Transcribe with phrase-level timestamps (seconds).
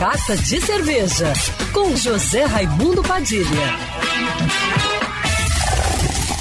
[0.00, 1.30] Carta de Cerveja,
[1.74, 3.44] com José Raimundo Padilha.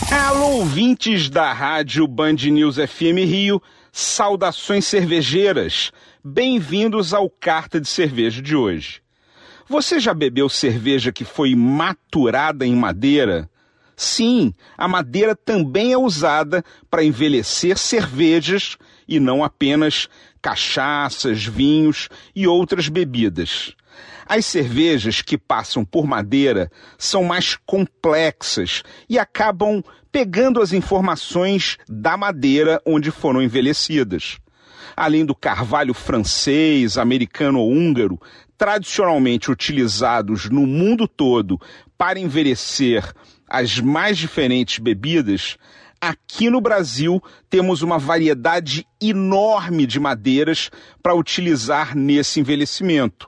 [0.09, 3.61] Alô, ouvintes da rádio Band News FM Rio,
[3.91, 5.91] saudações cervejeiras.
[6.23, 9.01] Bem-vindos ao Carta de Cerveja de hoje.
[9.67, 13.49] Você já bebeu cerveja que foi maturada em madeira?
[13.99, 20.07] Sim, a madeira também é usada para envelhecer cervejas e não apenas
[20.41, 23.75] cachaças, vinhos e outras bebidas.
[24.25, 32.15] As cervejas que passam por madeira são mais complexas e acabam pegando as informações da
[32.15, 34.37] madeira onde foram envelhecidas.
[34.95, 38.19] Além do carvalho francês, americano ou húngaro,
[38.57, 41.59] tradicionalmente utilizados no mundo todo
[41.97, 43.13] para envelhecer
[43.47, 45.57] as mais diferentes bebidas,
[45.99, 50.69] aqui no Brasil temos uma variedade enorme de madeiras
[51.01, 53.27] para utilizar nesse envelhecimento.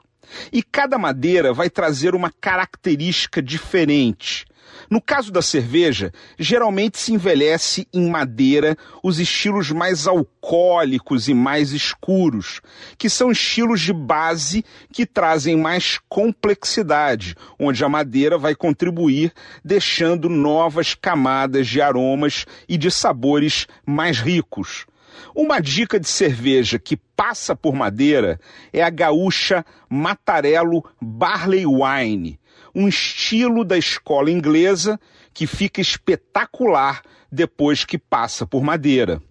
[0.52, 4.46] E cada madeira vai trazer uma característica diferente.
[4.90, 11.72] No caso da cerveja, geralmente se envelhece em madeira os estilos mais alcoólicos e mais
[11.72, 12.60] escuros,
[12.98, 19.32] que são estilos de base que trazem mais complexidade, onde a madeira vai contribuir
[19.64, 24.86] deixando novas camadas de aromas e de sabores mais ricos.
[25.34, 28.40] Uma dica de cerveja que passa por madeira
[28.72, 32.38] é a gaúcha Matarello Barley Wine,
[32.74, 34.98] um estilo da escola inglesa
[35.32, 39.22] que fica espetacular depois que passa por madeira.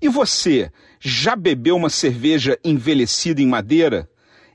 [0.00, 4.08] E você, já bebeu uma cerveja envelhecida em madeira?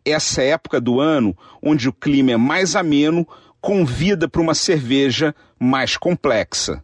[0.04, 3.28] Essa época do ano, onde o clima é mais ameno,
[3.62, 6.84] convida para uma cerveja mais complexa.